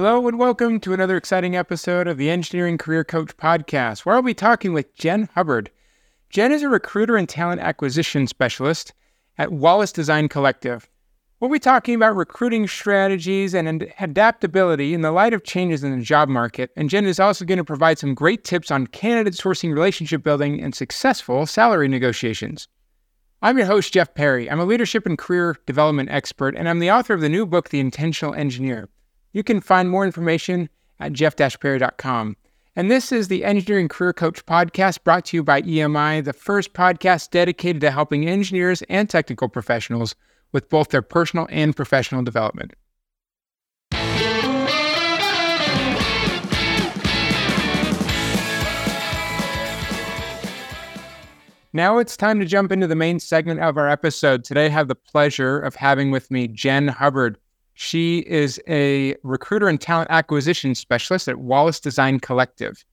[0.00, 4.22] Hello, and welcome to another exciting episode of the Engineering Career Coach Podcast, where I'll
[4.22, 5.72] be talking with Jen Hubbard.
[6.30, 8.94] Jen is a recruiter and talent acquisition specialist
[9.38, 10.88] at Wallace Design Collective.
[11.40, 16.04] We'll be talking about recruiting strategies and adaptability in the light of changes in the
[16.04, 19.74] job market, and Jen is also going to provide some great tips on candidate sourcing,
[19.74, 22.68] relationship building, and successful salary negotiations.
[23.42, 24.48] I'm your host, Jeff Perry.
[24.48, 27.70] I'm a leadership and career development expert, and I'm the author of the new book,
[27.70, 28.88] The Intentional Engineer.
[29.32, 32.36] You can find more information at jeff-perry.com.
[32.74, 36.72] And this is the Engineering Career Coach podcast brought to you by EMI, the first
[36.72, 40.14] podcast dedicated to helping engineers and technical professionals
[40.52, 42.72] with both their personal and professional development.
[51.74, 54.42] Now it's time to jump into the main segment of our episode.
[54.42, 57.38] Today, I have the pleasure of having with me Jen Hubbard.
[57.80, 62.84] She is a recruiter and talent acquisition specialist at Wallace Design Collective.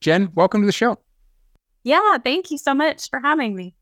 [0.00, 0.98] Jen, welcome to the show.
[1.84, 3.74] Yeah, thank you so much for having me.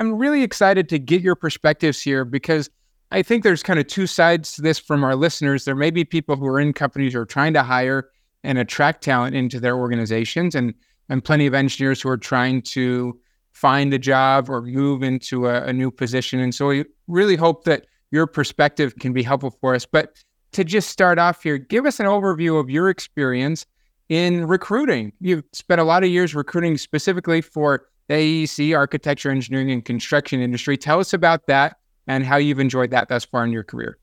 [0.00, 2.70] I'm really excited to get your perspectives here because
[3.12, 5.64] I think there's kind of two sides to this from our listeners.
[5.64, 8.08] There may be people who are in companies who are trying to hire
[8.42, 10.74] and attract talent into their organizations, and
[11.08, 13.16] and plenty of engineers who are trying to
[13.52, 16.40] find a job or move into a, a new position.
[16.40, 19.86] And so we really hope that your perspective can be helpful for us.
[19.86, 20.22] But
[20.52, 23.66] to just start off here, give us an overview of your experience
[24.08, 25.12] in recruiting.
[25.20, 30.40] You've spent a lot of years recruiting specifically for the AEC, architecture, engineering, and construction
[30.40, 30.76] industry.
[30.76, 31.76] Tell us about that
[32.06, 33.98] and how you've enjoyed that thus far in your career.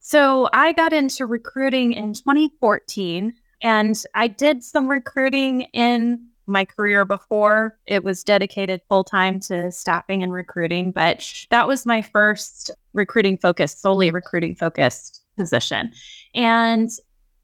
[0.00, 7.04] So, I got into recruiting in 2014 and I did some recruiting in my career
[7.04, 7.78] before.
[7.86, 13.38] It was dedicated full time to staffing and recruiting, but that was my first recruiting
[13.38, 15.92] focused, solely recruiting focused position.
[16.34, 16.90] And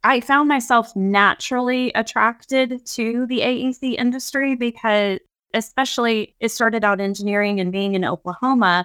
[0.02, 5.18] I found myself naturally attracted to the AEC industry because,
[5.54, 8.84] especially, it started out engineering and being in Oklahoma.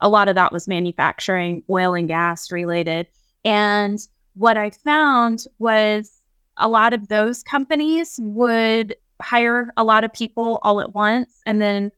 [0.00, 3.06] A lot of that was manufacturing, oil and gas related.
[3.44, 4.00] And
[4.34, 6.15] what I found was
[6.58, 11.60] a lot of those companies would hire a lot of people all at once and
[11.60, 11.90] then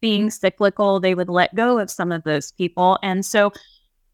[0.00, 2.98] being cyclical they would let go of some of those people.
[3.02, 3.52] And so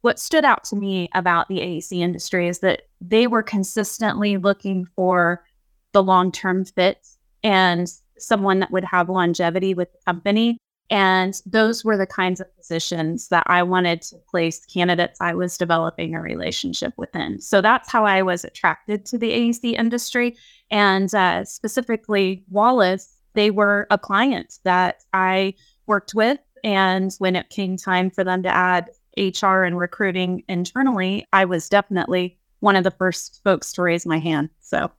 [0.00, 4.86] what stood out to me about the AEC industry is that they were consistently looking
[4.96, 5.44] for
[5.92, 7.06] the long-term fit
[7.42, 10.58] and someone that would have longevity with the company
[10.90, 15.58] and those were the kinds of positions that I wanted to place candidates I was
[15.58, 17.40] developing a relationship within.
[17.40, 20.36] So that's how I was attracted to the AEC industry.
[20.70, 25.54] And uh, specifically, Wallace, they were a client that I
[25.86, 26.38] worked with.
[26.62, 31.68] And when it came time for them to add HR and recruiting internally, I was
[31.68, 34.50] definitely one of the first folks to raise my hand.
[34.60, 34.90] So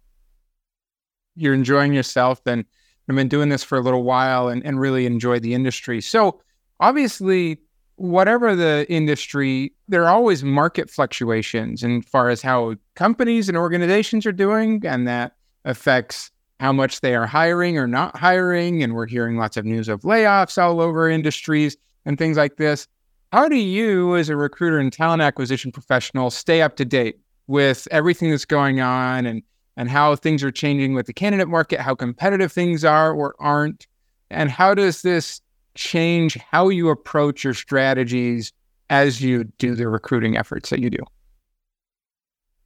[1.36, 2.66] you're enjoying yourself and
[3.10, 6.02] I've been doing this for a little while and, and really enjoy the industry.
[6.02, 6.42] So
[6.80, 7.60] obviously,
[7.96, 14.26] whatever the industry, there are always market fluctuations in far as how companies and organizations
[14.26, 15.36] are doing, and that
[15.66, 18.84] affects how much they are hiring or not hiring.
[18.84, 22.88] And we're hearing lots of news of layoffs all over industries and things like this.
[23.32, 27.88] How do you, as a recruiter and talent acquisition professional, stay up to date with
[27.92, 29.44] everything that's going on and
[29.78, 33.88] and how things are changing with the candidate market, how competitive things are or aren't,
[34.30, 35.40] and how does this
[35.76, 38.52] change how you approach your strategies
[38.90, 41.04] as you do the recruiting efforts that you do?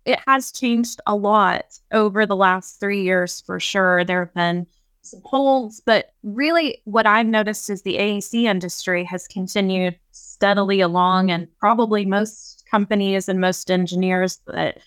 [0.06, 4.04] It has changed a lot over the last three years for sure.
[4.04, 4.66] There have been
[5.02, 11.30] some holes, but really what I've noticed is the AEC industry has continued steadily along,
[11.30, 14.80] and probably most companies and most engineers that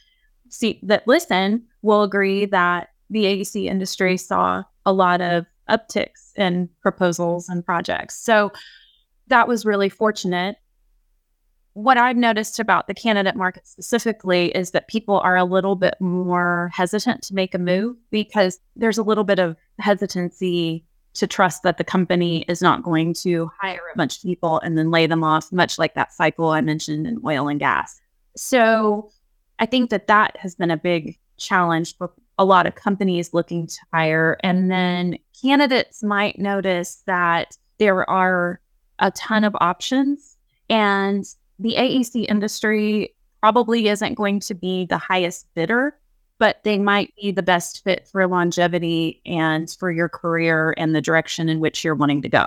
[0.55, 6.69] see that listen will agree that the AEC industry saw a lot of upticks in
[6.81, 8.19] proposals and projects.
[8.19, 8.53] So
[9.29, 10.57] that was really fortunate.
[11.73, 15.97] What I've noticed about the candidate market specifically is that people are a little bit
[16.01, 20.85] more hesitant to make a move because there's a little bit of hesitancy
[21.15, 24.77] to trust that the company is not going to hire a bunch of people and
[24.79, 28.01] then lay them off, much like that cycle I mentioned in oil and gas.
[28.37, 29.11] So
[29.59, 33.67] I think that that has been a big challenge for a lot of companies looking
[33.67, 34.37] to hire.
[34.41, 38.61] And then candidates might notice that there are
[38.99, 40.37] a ton of options
[40.71, 41.25] and
[41.59, 45.97] the AEC industry probably isn't going to be the highest bidder
[46.39, 51.01] but they might be the best fit for longevity and for your career and the
[51.01, 52.47] direction in which you're wanting to go.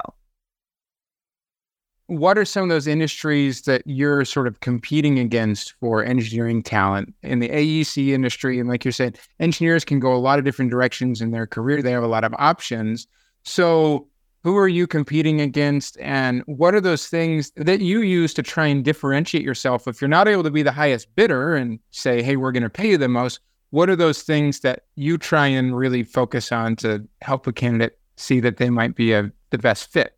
[2.07, 7.13] What are some of those industries that you're sort of competing against for engineering talent
[7.21, 8.59] in the AEC industry?
[8.59, 11.81] And like you said, engineers can go a lot of different directions in their career,
[11.81, 13.07] they have a lot of options.
[13.43, 14.07] So,
[14.43, 15.97] who are you competing against?
[15.99, 19.87] And what are those things that you use to try and differentiate yourself?
[19.89, 22.69] If you're not able to be the highest bidder and say, hey, we're going to
[22.69, 26.77] pay you the most, what are those things that you try and really focus on
[26.77, 30.16] to help a candidate see that they might be a, the best fit?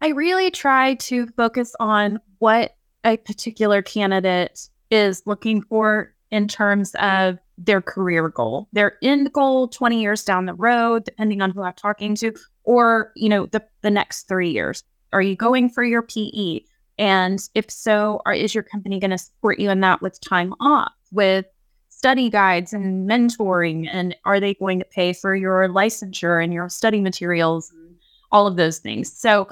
[0.00, 6.94] I really try to focus on what a particular candidate is looking for in terms
[6.96, 11.62] of their career goal, their end goal 20 years down the road, depending on who
[11.62, 12.34] I'm talking to,
[12.64, 14.82] or, you know, the, the next three years.
[15.12, 16.60] Are you going for your PE?
[16.98, 20.52] And if so, are, is your company going to support you in that with time
[20.60, 21.46] off, with
[21.88, 23.88] study guides and mentoring?
[23.90, 27.96] And are they going to pay for your licensure and your study materials and
[28.32, 29.12] all of those things?
[29.12, 29.48] So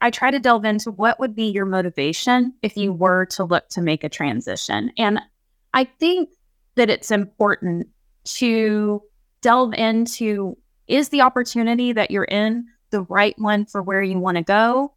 [0.00, 3.02] I try to delve into what would be your motivation if you mm-hmm.
[3.02, 4.92] were to look to make a transition.
[4.96, 5.20] And
[5.74, 6.30] I think
[6.76, 7.88] that it's important
[8.24, 9.02] to
[9.42, 10.56] delve into
[10.86, 14.92] is the opportunity that you're in the right one for where you want to go?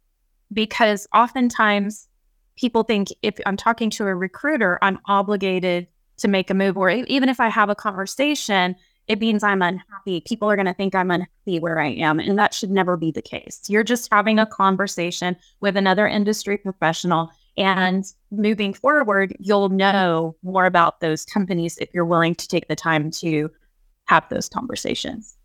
[0.52, 2.08] Because oftentimes
[2.56, 5.86] people think if I'm talking to a recruiter, I'm obligated
[6.18, 10.20] to make a move, or even if I have a conversation, it means I'm unhappy.
[10.22, 12.18] People are going to think I'm unhappy where I am.
[12.18, 13.60] And that should never be the case.
[13.68, 17.30] You're just having a conversation with another industry professional.
[17.56, 22.76] And moving forward, you'll know more about those companies if you're willing to take the
[22.76, 23.50] time to
[24.06, 25.36] have those conversations.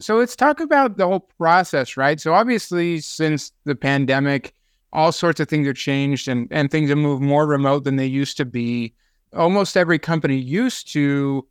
[0.00, 2.18] So let's talk about the whole process, right?
[2.20, 4.54] So obviously, since the pandemic,
[4.92, 8.06] all sorts of things have changed and, and things have moved more remote than they
[8.06, 8.94] used to be
[9.34, 11.46] almost every company used to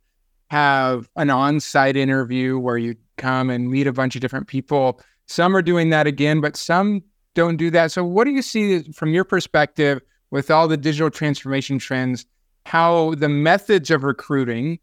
[0.50, 5.00] have an on-site interview where you come and meet a bunch of different people.
[5.26, 7.02] Some are doing that again, but some
[7.34, 7.92] don't do that.
[7.92, 10.00] So what do you see from your perspective
[10.30, 12.26] with all the digital transformation trends,
[12.66, 14.78] how the methods of recruiting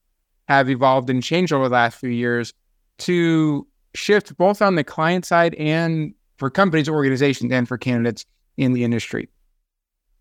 [0.47, 2.53] have evolved and changed over the last few years
[2.99, 8.25] to shift both on the client side and for companies, organizations, and for candidates
[8.55, 9.27] in the industry?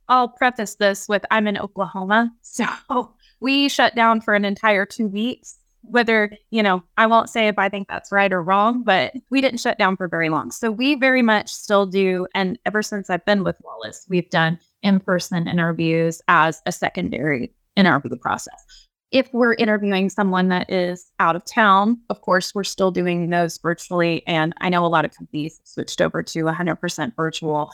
[0.09, 2.33] I'll preface this with I'm in Oklahoma.
[2.43, 5.59] So we shut down for an entire two weeks.
[5.83, 9.41] Whether, you know, I won't say if I think that's right or wrong, but we
[9.41, 10.51] didn't shut down for very long.
[10.51, 12.27] So we very much still do.
[12.35, 17.53] And ever since I've been with Wallace, we've done in person interviews as a secondary
[17.77, 18.65] interview process.
[19.13, 23.59] If we're interviewing someone that is out of town, of course, we're still doing those
[23.59, 24.27] virtually.
[24.27, 27.71] And I know a lot of companies switched over to 100% virtual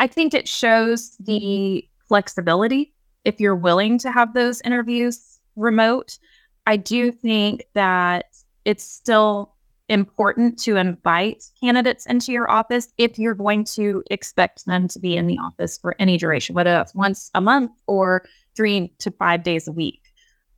[0.00, 2.94] I think it shows the flexibility
[3.24, 6.18] if you're willing to have those interviews remote.
[6.66, 7.18] I do mm-hmm.
[7.18, 8.26] think that
[8.64, 9.54] it's still
[9.88, 15.16] important to invite candidates into your office if you're going to expect them to be
[15.16, 19.42] in the office for any duration, whether that's once a month or three to five
[19.42, 20.12] days a week,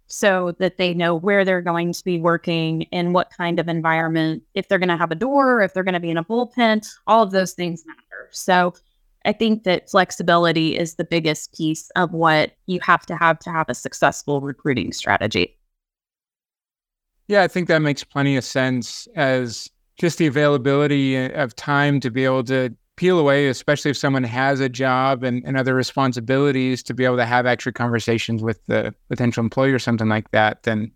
[0.06, 4.42] so that they know where they're going to be working and what kind of environment,
[4.52, 6.86] if they're going to have a door, if they're going to be in a bullpen,
[7.06, 8.28] all of those things matter.
[8.32, 8.74] So
[9.24, 13.50] I think that flexibility is the biggest piece of what you have to have to
[13.50, 15.58] have a successful recruiting strategy.
[17.28, 22.00] Yeah, I think that makes plenty of sense as just the availability uh, of time
[22.00, 25.74] to be able to peel away, especially if someone has a job and, and other
[25.74, 30.30] responsibilities to be able to have extra conversations with the potential employer or something like
[30.32, 30.90] that, then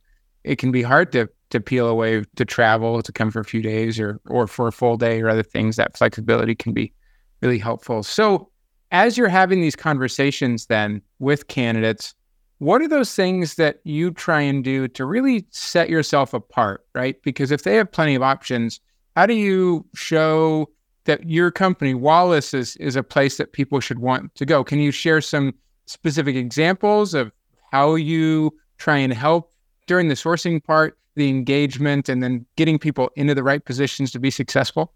[0.44, 3.62] it can be hard to to peel away to travel to come for a few
[3.62, 5.76] days or or for a full day or other things.
[5.76, 6.92] That flexibility can be
[7.40, 8.02] really helpful.
[8.02, 8.50] So,
[8.92, 12.14] as you're having these conversations then with candidates,
[12.58, 17.20] what are those things that you try and do to really set yourself apart, right?
[17.22, 18.80] Because if they have plenty of options,
[19.14, 20.68] how do you show
[21.04, 24.64] that your company, Wallace, is, is a place that people should want to go?
[24.64, 25.54] Can you share some
[25.86, 27.30] specific examples of
[27.72, 29.52] how you try and help
[29.86, 34.18] during the sourcing part, the engagement, and then getting people into the right positions to
[34.18, 34.92] be successful?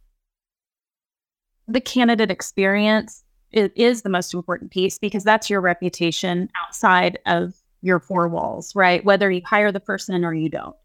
[1.71, 3.23] The candidate experience
[3.53, 9.05] is the most important piece because that's your reputation outside of your four walls, right?
[9.05, 10.77] Whether you hire the person or you don't.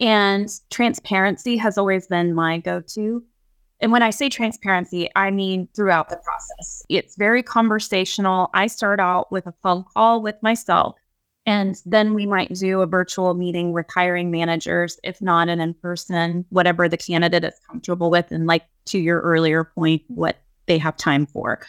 [0.00, 3.24] And transparency has always been my go to.
[3.80, 6.82] And when I say transparency, I mean throughout the process.
[6.88, 8.50] It's very conversational.
[8.54, 10.96] I start out with a phone call with myself,
[11.46, 15.74] and then we might do a virtual meeting with hiring managers, if not an in
[15.74, 18.30] person, whatever the candidate is comfortable with.
[18.30, 21.60] And like to your earlier point, what they have time for.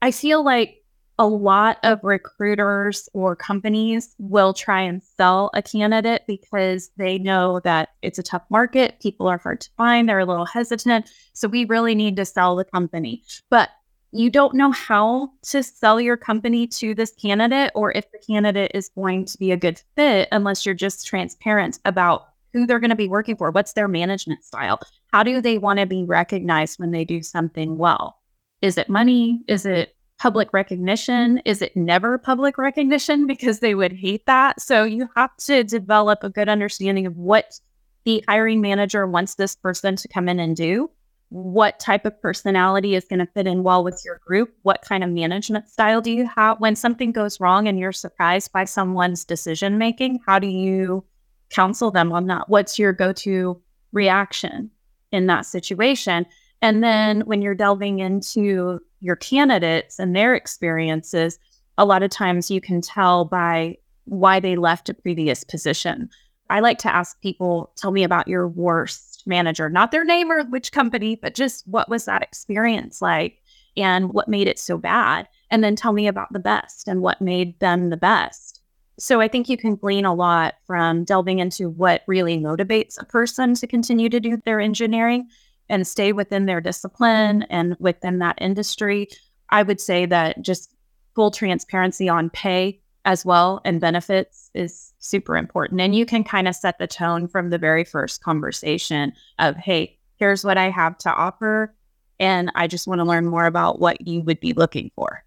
[0.00, 0.78] I feel like
[1.18, 7.60] a lot of recruiters or companies will try and sell a candidate because they know
[7.60, 8.98] that it's a tough market.
[9.00, 10.08] People are hard to find.
[10.08, 11.10] They're a little hesitant.
[11.34, 13.22] So we really need to sell the company.
[13.50, 13.68] But
[14.12, 18.70] you don't know how to sell your company to this candidate or if the candidate
[18.74, 22.90] is going to be a good fit unless you're just transparent about who they're going
[22.90, 23.50] to be working for.
[23.50, 24.78] What's their management style?
[25.12, 28.18] How do they want to be recognized when they do something well?
[28.60, 29.42] Is it money?
[29.48, 31.38] Is it public recognition?
[31.46, 33.26] Is it never public recognition?
[33.32, 34.60] Because they would hate that.
[34.60, 37.58] So you have to develop a good understanding of what
[38.04, 40.90] the hiring manager wants this person to come in and do.
[41.32, 44.54] What type of personality is going to fit in well with your group?
[44.64, 46.60] What kind of management style do you have?
[46.60, 51.06] When something goes wrong and you're surprised by someone's decision making, how do you
[51.48, 52.50] counsel them on that?
[52.50, 53.58] What's your go to
[53.92, 54.70] reaction
[55.10, 56.26] in that situation?
[56.60, 61.38] And then when you're delving into your candidates and their experiences,
[61.78, 66.10] a lot of times you can tell by why they left a previous position.
[66.50, 70.44] I like to ask people, tell me about your worst manager, not their name or
[70.44, 73.42] which company, but just what was that experience like
[73.76, 75.28] and what made it so bad?
[75.50, 78.60] And then tell me about the best and what made them the best.
[78.98, 83.06] So I think you can glean a lot from delving into what really motivates a
[83.06, 85.28] person to continue to do their engineering
[85.68, 89.08] and stay within their discipline and within that industry.
[89.48, 90.74] I would say that just
[91.14, 95.80] full transparency on pay as well and benefits is super important.
[95.80, 99.98] And you can kind of set the tone from the very first conversation of, hey,
[100.16, 101.74] here's what I have to offer.
[102.20, 105.24] And I just want to learn more about what you would be looking for.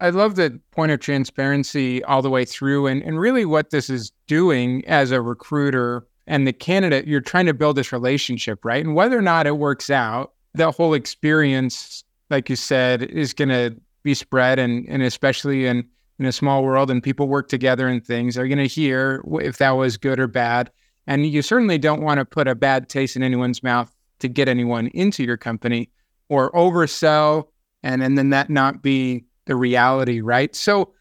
[0.00, 2.86] I love the point of transparency all the way through.
[2.86, 7.46] And, and really, what this is doing as a recruiter and the candidate, you're trying
[7.46, 8.84] to build this relationship, right?
[8.84, 13.50] And whether or not it works out, the whole experience, like you said, is going
[13.50, 14.58] to be spread.
[14.58, 15.84] And, and especially in,
[16.18, 19.58] in a small world and people work together and things, are going to hear if
[19.58, 20.70] that was good or bad.
[21.06, 24.48] And you certainly don't want to put a bad taste in anyone's mouth to get
[24.48, 25.90] anyone into your company
[26.28, 27.48] or oversell
[27.82, 30.54] and, and then that not be the reality, right?
[30.54, 30.94] So,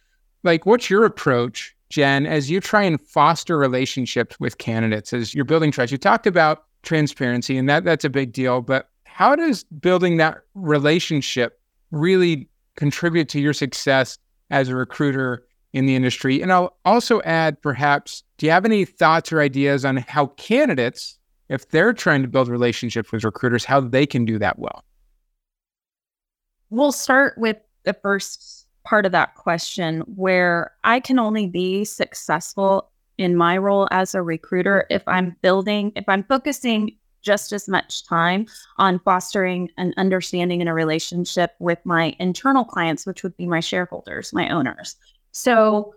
[0.43, 5.45] like, what's your approach Jen, as you try and foster relationships with candidates, as you're
[5.45, 8.61] building trust, you talked about transparency, and that that's a big deal.
[8.61, 14.17] But how does building that relationship really contribute to your success
[14.49, 16.41] as a recruiter in the industry?
[16.41, 21.17] And I'll also add, perhaps, do you have any thoughts or ideas on how candidates,
[21.49, 24.83] if they're trying to build relationships with recruiters, how they can do that well?
[26.69, 32.89] We'll start with the first part of that question where I can only be successful
[33.17, 38.05] in my role as a recruiter if I'm building, if I'm focusing just as much
[38.05, 38.45] time
[38.77, 43.59] on fostering an understanding and a relationship with my internal clients, which would be my
[43.59, 44.95] shareholders, my owners.
[45.31, 45.95] So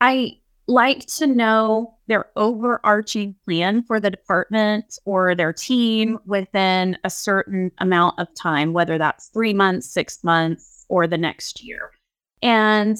[0.00, 7.10] I like to know their overarching plan for the department or their team within a
[7.10, 11.90] certain amount of time, whether that's three months, six months, or the next year.
[12.42, 12.96] And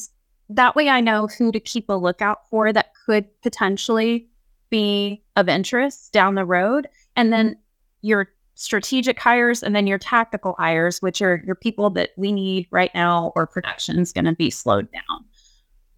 [0.48, 4.28] that way I know who to keep a lookout for that could potentially
[4.70, 6.88] be of interest down the road.
[7.16, 7.56] And then
[8.02, 12.66] your strategic hires and then your tactical hires, which are your people that we need
[12.70, 15.24] right now or production is going to be slowed down.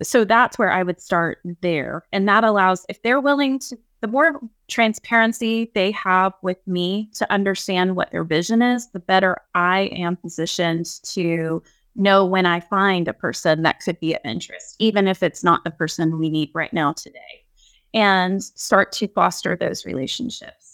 [0.03, 2.05] So that's where I would start there.
[2.13, 7.31] And that allows, if they're willing to, the more transparency they have with me to
[7.31, 11.63] understand what their vision is, the better I am positioned to
[11.97, 15.65] know when I find a person that could be of interest, even if it's not
[15.65, 17.45] the person we need right now today,
[17.93, 20.70] and start to foster those relationships.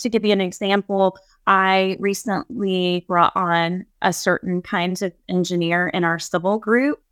[0.00, 6.04] To give you an example, I recently brought on a certain kind of engineer in
[6.04, 7.02] our civil group.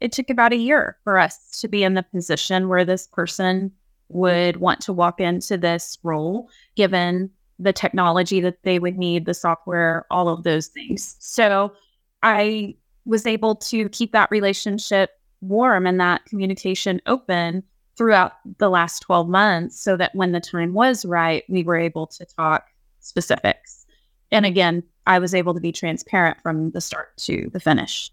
[0.00, 3.70] It took about a year for us to be in the position where this person
[4.08, 9.34] would want to walk into this role, given the technology that they would need, the
[9.34, 11.16] software, all of those things.
[11.20, 11.72] So
[12.22, 12.74] I
[13.04, 15.10] was able to keep that relationship
[15.40, 17.62] warm and that communication open
[17.96, 22.06] throughout the last 12 months so that when the time was right, we were able
[22.08, 22.66] to talk
[23.00, 23.86] specifics.
[24.32, 28.10] And again, I was able to be transparent from the start to the finish.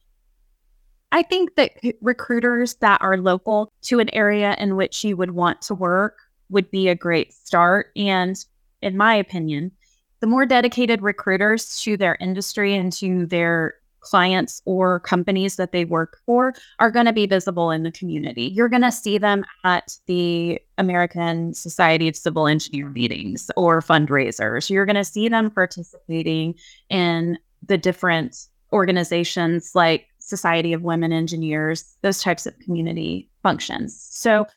[1.12, 1.72] I think that
[2.02, 6.18] recruiters that are local to an area in which you would want to work
[6.50, 7.88] would be a great start.
[7.96, 8.38] And
[8.82, 9.72] in my opinion,
[10.20, 15.86] the more dedicated recruiters to their industry and to their clients or companies that they
[15.86, 18.44] work for are going to be visible in the community.
[18.44, 24.70] You're going to see them at the American Society of Civil Engineer meetings or fundraisers.
[24.70, 26.56] You're going to see them participating
[26.90, 34.08] in the different organizations like Society of Women Engineers, those types of community functions.
[34.10, 34.48] So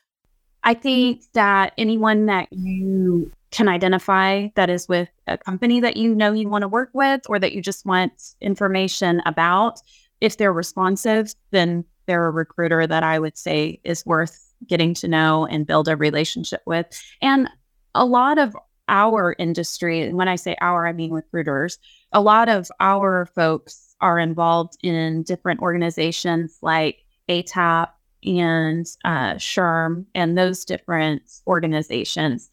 [0.63, 6.13] I think that anyone that you can identify that is with a company that you
[6.13, 9.79] know you want to work with or that you just want information about,
[10.19, 15.07] if they're responsive, then they're a recruiter that I would say is worth getting to
[15.07, 17.01] know and build a relationship with.
[17.21, 17.47] And
[17.93, 18.57] a lot of
[18.89, 21.79] our industry, and when I say our, I mean recruiters,
[22.11, 27.87] a lot of our folks are involved in different organizations like ATAP
[28.25, 32.49] and uh, SHRM and those different organizations.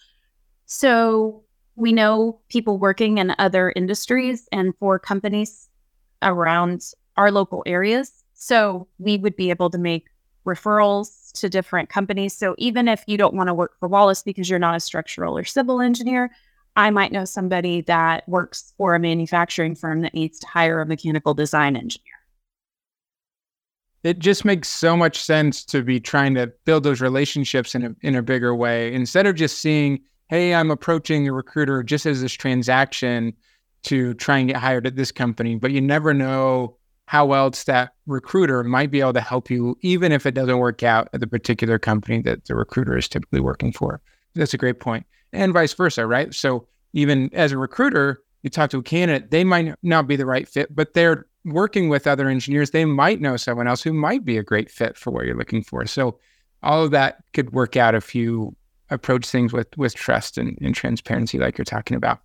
[0.74, 1.44] So
[1.76, 5.68] we know people working in other industries and for companies
[6.22, 8.24] around our local areas.
[8.32, 10.06] So we would be able to make
[10.46, 12.34] referrals to different companies.
[12.34, 15.36] So even if you don't want to work for Wallace because you're not a structural
[15.36, 16.30] or civil engineer,
[16.74, 20.86] I might know somebody that works for a manufacturing firm that needs to hire a
[20.86, 22.14] mechanical design engineer.
[24.04, 27.94] It just makes so much sense to be trying to build those relationships in a
[28.00, 30.00] in a bigger way instead of just seeing
[30.32, 33.34] hey, I'm approaching a recruiter just as this transaction
[33.82, 37.92] to try and get hired at this company, but you never know how else that
[38.06, 41.26] recruiter might be able to help you, even if it doesn't work out at the
[41.26, 44.00] particular company that the recruiter is typically working for.
[44.34, 45.04] That's a great point.
[45.34, 46.32] And vice versa, right?
[46.32, 50.24] So even as a recruiter, you talk to a candidate, they might not be the
[50.24, 52.70] right fit, but they're working with other engineers.
[52.70, 55.62] They might know someone else who might be a great fit for what you're looking
[55.62, 55.84] for.
[55.84, 56.18] So
[56.62, 58.56] all of that could work out if you
[58.92, 62.20] approach things with with trust and, and transparency like you're talking about?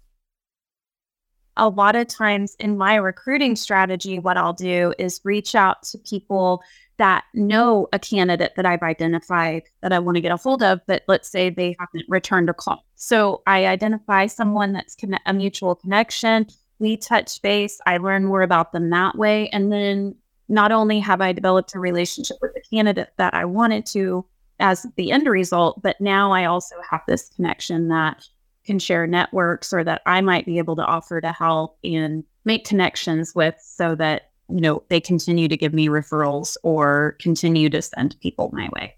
[1.55, 5.97] A lot of times in my recruiting strategy what i'll do is reach out to
[5.97, 6.61] people
[6.98, 10.79] that know a candidate that i've identified that i want to get a hold of
[10.85, 12.85] but let's say they haven't returned a call.
[12.96, 16.46] So i identify someone that's a mutual connection
[16.79, 20.15] we touch base i learn more about them that way and then
[20.50, 24.24] not only have i developed a relationship with the candidate that i wanted to
[24.59, 25.81] as the end result.
[25.81, 28.27] But now I also have this connection that
[28.65, 32.65] can share networks or that I might be able to offer to help and make
[32.65, 37.81] connections with so that, you know, they continue to give me referrals or continue to
[37.81, 38.96] send people my way.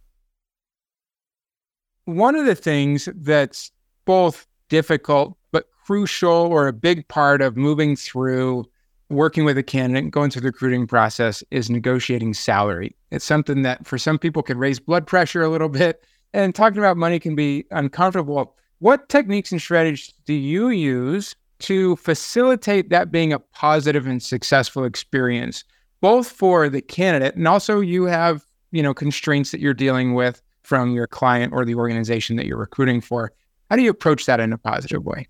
[2.06, 3.72] One of the things that's
[4.06, 8.66] both difficult but crucial or a big part of moving through
[9.10, 12.96] working with a candidate, going through the recruiting process is negotiating salary.
[13.12, 16.78] It's something that for some people can raise blood pressure a little bit, and talking
[16.78, 18.56] about money can be uncomfortable.
[18.80, 24.86] What techniques and strategies do you use to facilitate that being a positive and successful
[24.86, 25.64] experience,
[26.02, 30.42] both for the candidate and also you have, you know, constraints that you're dealing with
[30.64, 33.34] from your client or the organization that you're recruiting for?
[33.70, 35.28] How do you approach that in a positive way?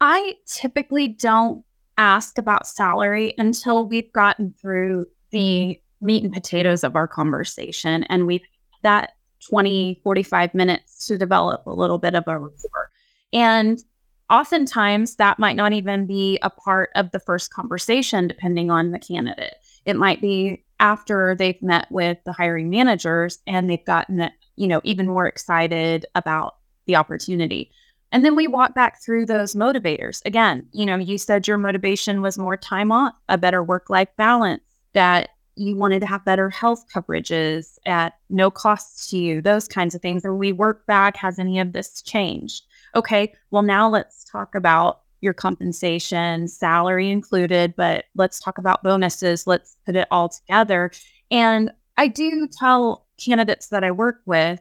[0.00, 1.64] I typically don't
[1.98, 8.26] ask about salary until we've gotten through the meat and potatoes of our conversation and
[8.26, 8.42] we've
[8.82, 9.12] that
[9.48, 12.90] 20 45 minutes to develop a little bit of a rapport.
[13.32, 13.82] And
[14.30, 18.98] oftentimes that might not even be a part of the first conversation depending on the
[18.98, 19.54] candidate.
[19.84, 24.80] It might be after they've met with the hiring managers and they've gotten you know
[24.84, 27.70] even more excited about the opportunity
[28.12, 30.20] and then we walk back through those motivators.
[30.24, 34.10] Again, you know, you said your motivation was more time off, a better work life
[34.16, 39.66] balance, that you wanted to have better health coverages at no cost to you, those
[39.68, 40.24] kinds of things.
[40.24, 42.64] And we work back, has any of this changed?
[42.94, 49.46] Okay, well, now let's talk about your compensation, salary included, but let's talk about bonuses.
[49.46, 50.90] Let's put it all together.
[51.30, 54.60] And I do tell candidates that I work with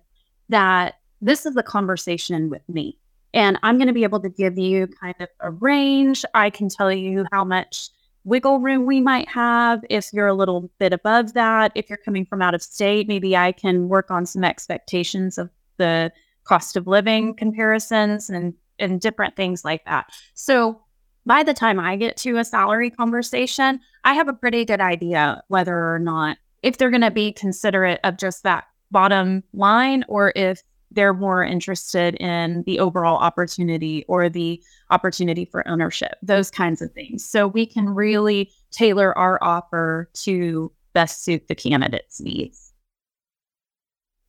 [0.50, 2.98] that this is a conversation with me.
[3.34, 6.26] And I'm going to be able to give you kind of a range.
[6.34, 7.90] I can tell you how much
[8.24, 11.72] wiggle room we might have if you're a little bit above that.
[11.76, 15.50] If you're coming from out of state, maybe I can work on some expectations of
[15.78, 16.12] the
[16.44, 20.08] cost of living comparisons and and different things like that.
[20.34, 20.82] So
[21.26, 25.44] by the time I get to a salary conversation, I have a pretty good idea
[25.50, 30.34] whether or not if they're going to be considerate of just that bottom line or
[30.36, 36.82] if they're more interested in the overall opportunity or the opportunity for ownership, those kinds
[36.82, 37.26] of things.
[37.26, 42.74] So we can really tailor our offer to best suit the candidate's needs.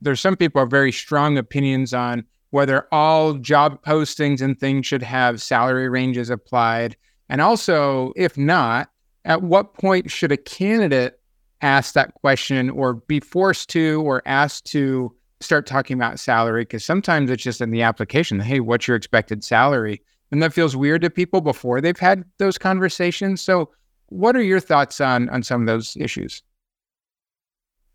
[0.00, 5.02] There's some people have very strong opinions on whether all job postings and things should
[5.02, 6.96] have salary ranges applied.
[7.28, 8.90] And also, if not,
[9.24, 11.18] at what point should a candidate
[11.62, 16.62] ask that question or be forced to or asked to start talking about salary?
[16.62, 20.02] Because sometimes it's just in the application, hey, what's your expected salary?
[20.30, 23.40] And that feels weird to people before they've had those conversations.
[23.40, 23.70] So,
[24.06, 26.42] what are your thoughts on on some of those issues?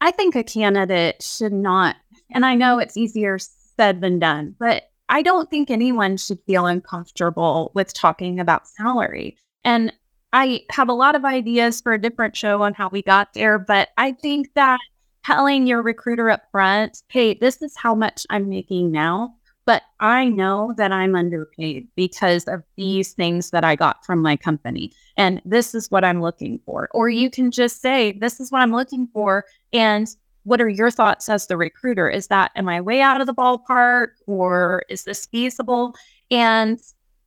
[0.01, 1.95] I think a candidate should not,
[2.31, 6.65] and I know it's easier said than done, but I don't think anyone should feel
[6.65, 9.37] uncomfortable with talking about salary.
[9.63, 9.93] And
[10.33, 13.57] I have a lot of ideas for a different show on how we got there,
[13.57, 14.79] but I think that
[15.27, 19.35] telling your recruiter up front, hey, this is how much I'm making now,
[19.65, 24.37] but I know that I'm underpaid because of these things that I got from my
[24.37, 24.93] company.
[25.17, 26.87] And this is what I'm looking for.
[26.93, 29.43] Or you can just say, this is what I'm looking for.
[29.73, 30.07] And
[30.43, 32.09] what are your thoughts as the recruiter?
[32.09, 35.93] Is that, am I way out of the ballpark or is this feasible?
[36.31, 36.79] And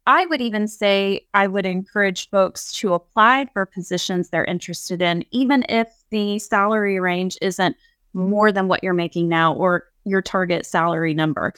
[0.07, 5.27] I would even say I would encourage folks to apply for positions they're interested in,
[5.33, 7.77] even if the salary range isn't
[8.13, 11.53] more than what you're making now or your target salary number.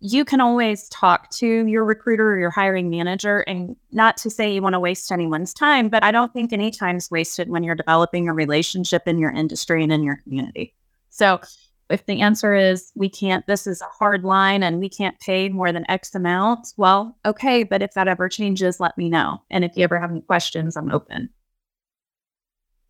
[0.00, 4.52] You can always talk to your recruiter or your hiring manager, and not to say
[4.52, 7.74] you want to waste anyone's time, but I don't think any time's wasted when you're
[7.74, 10.74] developing a relationship in your industry and in your community.
[11.08, 11.40] So
[11.88, 15.48] if the answer is we can't, this is a hard line and we can't pay
[15.48, 17.62] more than X amount, well, okay.
[17.62, 19.40] But if that ever changes, let me know.
[19.50, 21.30] And if you ever have any questions, I'm open.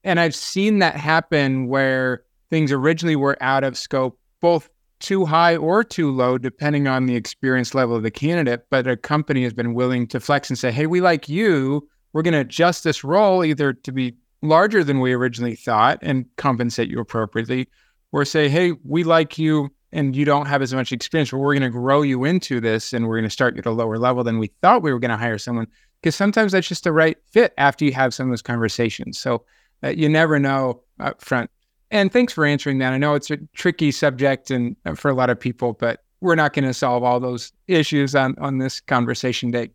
[0.02, 2.24] And I've seen that happen where
[2.54, 7.16] things originally were out of scope, both too high or too low, depending on the
[7.16, 8.66] experience level of the candidate.
[8.70, 11.88] But a company has been willing to flex and say, hey, we like you.
[12.12, 16.26] We're going to adjust this role either to be larger than we originally thought and
[16.36, 17.68] compensate you appropriately,
[18.12, 21.58] or say, hey, we like you and you don't have as much experience, but we're
[21.58, 23.98] going to grow you into this and we're going to start you at a lower
[23.98, 25.66] level than we thought we were going to hire someone.
[26.00, 29.18] Because sometimes that's just the right fit after you have some of those conversations.
[29.18, 29.44] So
[29.82, 31.50] uh, you never know up front.
[31.94, 32.92] And thanks for answering that.
[32.92, 36.34] I know it's a tricky subject and uh, for a lot of people, but we're
[36.34, 39.70] not going to solve all those issues on, on this conversation date.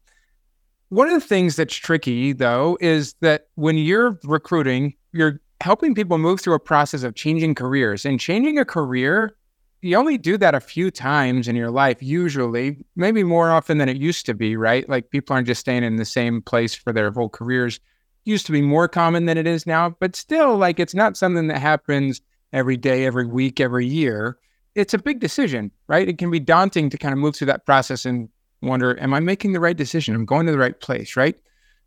[0.89, 6.17] One of the things that's tricky, though, is that when you're recruiting, you're helping people
[6.17, 9.35] move through a process of changing careers and changing a career
[9.81, 13.87] you only do that a few times in your life usually maybe more often than
[13.87, 16.93] it used to be right like people aren't just staying in the same place for
[16.93, 17.79] their whole careers
[18.25, 21.47] used to be more common than it is now but still like it's not something
[21.47, 22.21] that happens
[22.53, 24.37] every day every week every year.
[24.75, 26.07] It's a big decision right?
[26.07, 28.29] It can be daunting to kind of move through that process and
[28.61, 30.15] wonder am i making the right decision?
[30.15, 31.35] I'm going to the right place right?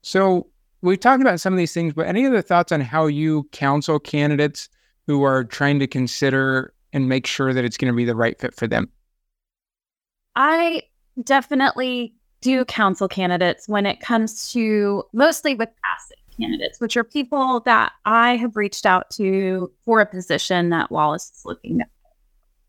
[0.02, 0.48] So
[0.82, 3.98] we've talked about some of these things, but any other thoughts on how you counsel
[3.98, 4.68] candidates
[5.06, 8.38] who are trying to consider and make sure that it's going to be the right
[8.38, 8.90] fit for them?
[10.36, 10.82] I
[11.22, 17.60] definitely do counsel candidates when it comes to mostly with passive candidates, which are people
[17.60, 21.88] that I have reached out to for a position that Wallace is looking at.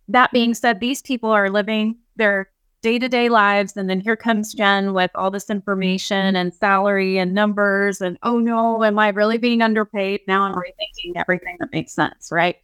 [0.08, 2.50] That being said, these people are living their
[2.84, 3.76] day to day lives.
[3.76, 8.02] And then here comes Jen with all this information and salary and numbers.
[8.02, 10.22] And oh no, am I really being underpaid?
[10.28, 12.30] Now I'm rethinking everything that makes sense.
[12.32, 12.58] Right.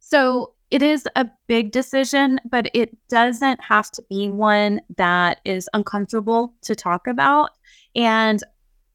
[0.00, 5.68] So it is a big decision, but it doesn't have to be one that is
[5.74, 7.50] uncomfortable to talk about.
[7.94, 8.42] And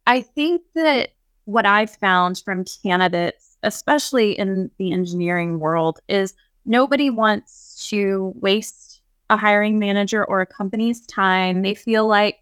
[0.07, 1.11] I think that
[1.51, 6.33] what I've found from candidates, especially in the engineering world, is
[6.65, 12.39] nobody wants to waste a hiring manager or a company's time, they feel like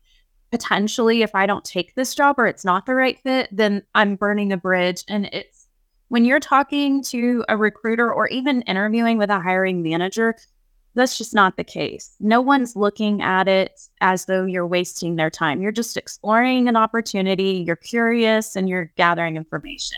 [0.52, 4.16] potentially if I don't take this job or it's not the right fit, then I'm
[4.16, 5.04] burning a bridge.
[5.08, 5.68] And it's
[6.08, 10.36] when you're talking to a recruiter or even interviewing with a hiring manager,
[10.96, 12.16] that's just not the case.
[12.20, 15.62] No one's looking at it as though you're wasting their time.
[15.62, 19.98] You're just exploring an opportunity, you're curious, and you're gathering information.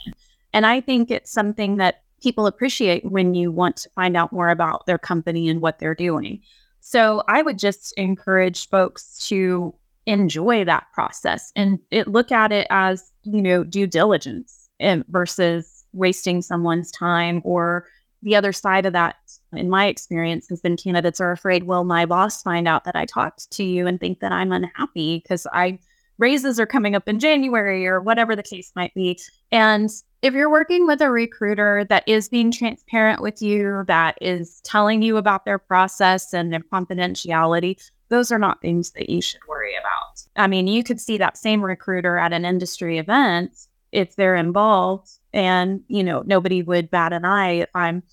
[0.53, 4.49] And I think it's something that people appreciate when you want to find out more
[4.49, 6.41] about their company and what they're doing.
[6.81, 9.73] So I would just encourage folks to
[10.07, 15.85] enjoy that process and it, look at it as, you know, due diligence and versus
[15.93, 17.85] wasting someone's time or
[18.23, 19.15] the other side of that
[19.53, 23.05] in my experience has been candidates are afraid will my boss find out that i
[23.05, 25.77] talked to you and think that i'm unhappy because i
[26.17, 29.19] raises are coming up in january or whatever the case might be
[29.51, 29.89] and
[30.21, 35.01] if you're working with a recruiter that is being transparent with you, that is telling
[35.01, 39.75] you about their process and their confidentiality, those are not things that you should worry
[39.75, 40.23] about.
[40.35, 45.09] I mean, you could see that same recruiter at an industry event if they're involved
[45.33, 48.03] and, you know, nobody would bat an eye if I'm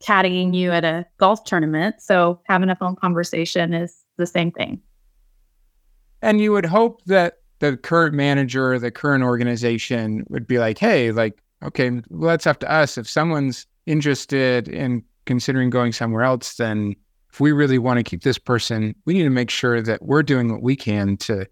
[0.00, 1.96] caddying you at a golf tournament.
[2.00, 4.80] So having a phone conversation is the same thing.
[6.22, 11.10] And you would hope that the current manager the current organization would be like, hey,
[11.10, 12.98] like, okay, well, that's up to us.
[12.98, 16.94] If someone's interested in considering going somewhere else, then
[17.32, 20.22] if we really want to keep this person, we need to make sure that we're
[20.22, 21.46] doing what we can to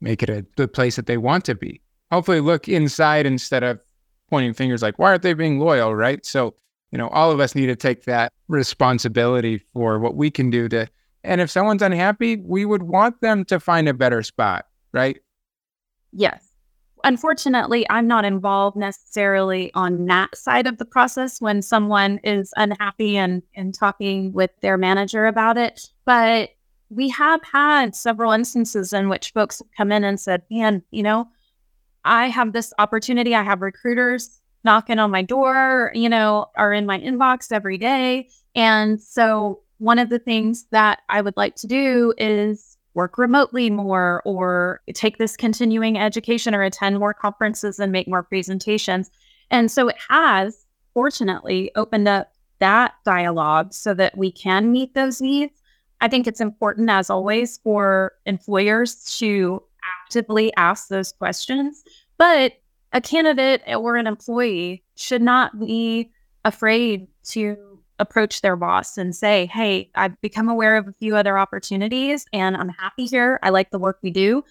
[0.00, 1.80] make it a the place that they want to be.
[2.10, 3.80] Hopefully, look inside instead of
[4.30, 5.94] pointing fingers like, why aren't they being loyal?
[5.94, 6.24] Right.
[6.24, 6.54] So,
[6.90, 10.68] you know, all of us need to take that responsibility for what we can do
[10.68, 10.88] to.
[11.24, 15.18] And if someone's unhappy, we would want them to find a better spot, right?
[16.12, 16.46] Yes.
[17.02, 23.16] Unfortunately, I'm not involved necessarily on that side of the process when someone is unhappy
[23.16, 25.90] and, and talking with their manager about it.
[26.06, 26.50] But
[26.88, 31.02] we have had several instances in which folks have come in and said, man, you
[31.02, 31.28] know,
[32.04, 33.34] I have this opportunity.
[33.34, 38.28] I have recruiters knocking on my door, you know, are in my inbox every day.
[38.54, 43.70] And so one of the things that I would like to do is work remotely
[43.70, 49.10] more or take this continuing education or attend more conferences and make more presentations.
[49.50, 50.64] And so it has,
[50.94, 55.60] fortunately, opened up that dialogue so that we can meet those needs.
[56.00, 59.62] I think it's important, as always, for employers to
[60.02, 61.84] actively ask those questions.
[62.18, 62.54] But
[62.92, 66.10] a candidate or an employee should not be
[66.44, 67.56] afraid to
[67.98, 72.56] approach their boss and say, Hey, I've become aware of a few other opportunities and
[72.56, 73.38] I'm happy here.
[73.42, 74.44] I like the work we do.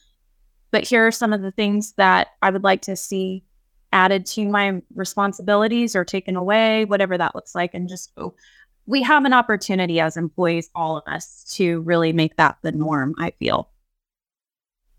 [0.72, 3.44] But here are some of the things that I would like to see
[3.92, 7.74] added to my responsibilities or taken away, whatever that looks like.
[7.74, 8.34] And just oh,
[8.86, 13.14] we have an opportunity as employees, all of us, to really make that the norm,
[13.20, 13.70] I feel.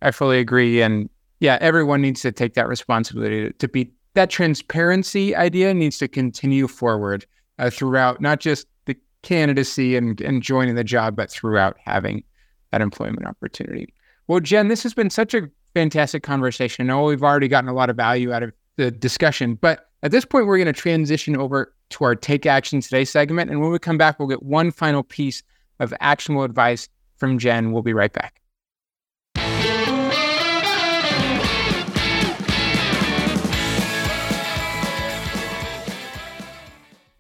[0.05, 0.83] I fully agree.
[0.83, 1.09] And
[1.41, 6.69] yeah, everyone needs to take that responsibility to be that transparency idea needs to continue
[6.69, 7.27] forward
[7.59, 12.23] uh, throughout not just the candidacy and, and joining the job, but throughout having
[12.71, 13.93] that employment opportunity.
[14.29, 16.85] Well, Jen, this has been such a fantastic conversation.
[16.85, 20.11] I know we've already gotten a lot of value out of the discussion, but at
[20.11, 23.51] this point, we're going to transition over to our Take Action Today segment.
[23.51, 25.43] And when we come back, we'll get one final piece
[25.81, 27.73] of actionable advice from Jen.
[27.73, 28.44] We'll be right back.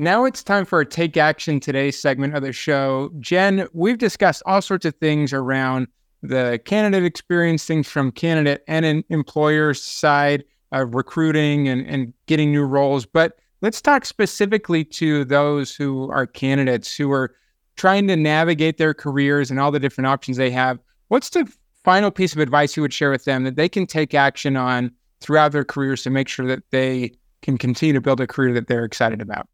[0.00, 3.12] Now it's time for a Take Action Today segment of the show.
[3.20, 5.86] Jen, we've discussed all sorts of things around
[6.20, 12.50] the candidate experience, things from candidate and an employer side of recruiting and, and getting
[12.50, 13.06] new roles.
[13.06, 17.32] But let's talk specifically to those who are candidates who are
[17.76, 20.80] trying to navigate their careers and all the different options they have.
[21.06, 21.48] What's the
[21.84, 24.90] final piece of advice you would share with them that they can take action on
[25.20, 28.66] throughout their careers to make sure that they can continue to build a career that
[28.66, 29.46] they're excited about?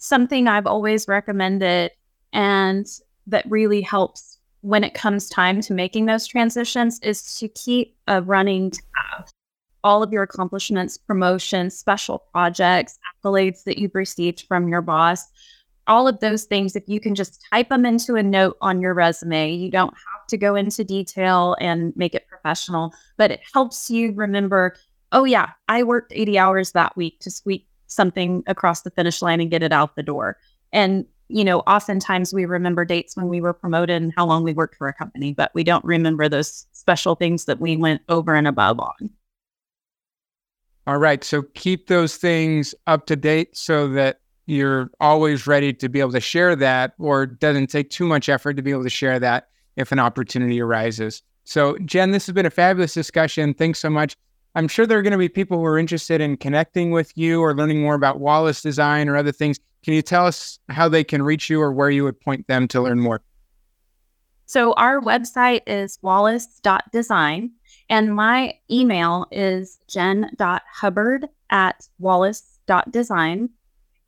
[0.00, 1.92] Something I've always recommended
[2.32, 2.86] and
[3.26, 8.20] that really helps when it comes time to making those transitions is to keep a
[8.20, 9.28] running tab.
[9.84, 15.26] All of your accomplishments, promotions, special projects, accolades that you've received from your boss,
[15.86, 18.94] all of those things, if you can just type them into a note on your
[18.94, 23.90] resume, you don't have to go into detail and make it professional, but it helps
[23.90, 24.76] you remember,
[25.12, 29.40] oh, yeah, I worked 80 hours that week to sweep something across the finish line
[29.40, 30.38] and get it out the door.
[30.72, 34.52] And, you know, oftentimes we remember dates when we were promoted and how long we
[34.52, 38.34] worked for a company, but we don't remember those special things that we went over
[38.34, 39.10] and above on.
[40.86, 41.22] All right.
[41.22, 46.12] So keep those things up to date so that you're always ready to be able
[46.12, 49.48] to share that or doesn't take too much effort to be able to share that
[49.76, 51.22] if an opportunity arises.
[51.44, 53.54] So, Jen, this has been a fabulous discussion.
[53.54, 54.16] Thanks so much.
[54.54, 57.40] I'm sure there are going to be people who are interested in connecting with you
[57.40, 59.58] or learning more about Wallace design or other things.
[59.84, 62.66] Can you tell us how they can reach you or where you would point them
[62.68, 63.22] to learn more?
[64.46, 67.52] So, our website is wallace.design,
[67.88, 73.50] and my email is jen.hubbard at wallace.design.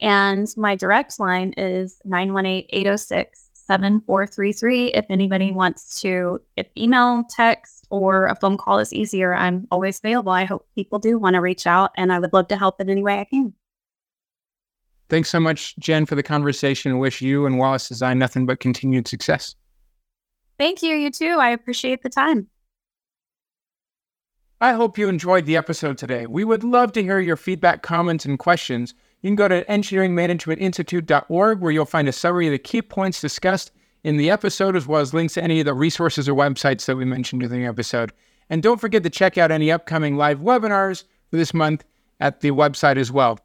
[0.01, 7.87] And my direct line is 918 806 7433 if anybody wants to if email, text,
[7.91, 9.35] or a phone call is easier.
[9.35, 10.33] I'm always available.
[10.33, 12.89] I hope people do want to reach out and I would love to help in
[12.89, 13.55] any way I can.
[15.09, 16.99] Thanks so much, Jen, for the conversation.
[16.99, 19.55] Wish you and Wallace Design nothing but continued success.
[20.59, 20.95] Thank you.
[20.95, 21.37] You too.
[21.39, 22.49] I appreciate the time.
[24.61, 26.27] I hope you enjoyed the episode today.
[26.27, 28.95] We would love to hear your feedback, comments, and questions.
[29.23, 33.71] You can go to engineeringmanagementinstitute.org where you'll find a summary of the key points discussed
[34.03, 36.97] in the episode, as well as links to any of the resources or websites that
[36.97, 38.13] we mentioned in the episode.
[38.51, 41.85] And don't forget to check out any upcoming live webinars, this month
[42.21, 43.39] at the website as well.